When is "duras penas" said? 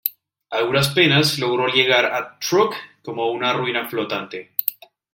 0.61-1.37